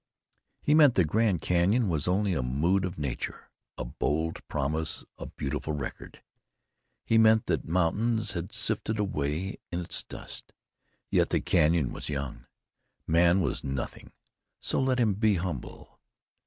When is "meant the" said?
0.73-1.05